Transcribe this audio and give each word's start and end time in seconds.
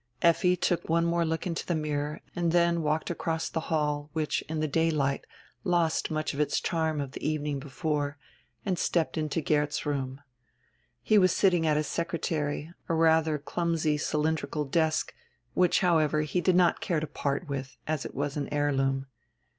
Effi 0.23 0.55
took 0.55 0.89
one 0.89 1.05
more 1.05 1.23
look 1.23 1.45
into 1.45 1.63
die 1.63 1.75
mirror 1.75 2.21
and 2.35 2.51
dien 2.51 2.81
walked 2.81 3.11
across 3.11 3.51
die 3.51 3.59
hall, 3.59 4.09
which 4.13 4.41
in 4.49 4.59
die 4.59 4.65
daylight 4.65 5.27
lost 5.63 6.09
much 6.09 6.33
of 6.33 6.39
its 6.39 6.59
charm 6.59 6.99
of 6.99 7.11
die 7.11 7.19
evening 7.21 7.59
before, 7.59 8.17
and 8.65 8.79
stepped 8.79 9.15
into 9.15 9.41
Geert's 9.41 9.85
room. 9.85 10.19
He 11.03 11.19
was 11.19 11.31
sitting 11.31 11.67
at 11.67 11.77
his 11.77 11.85
secretary, 11.85 12.73
a 12.89 12.93
ratiier 12.93 13.45
clumsy 13.45 13.99
cylin 13.99 14.35
drical 14.37 14.71
desk, 14.71 15.13
which, 15.53 15.81
however, 15.81 16.23
he 16.23 16.41
did 16.41 16.55
not 16.55 16.81
care 16.81 16.99
to 16.99 17.05
part 17.05 17.47
with, 17.47 17.77
as 17.85 18.03
it 18.03 18.15
was 18.15 18.35
an 18.35 18.49
heirloom. 18.51 19.05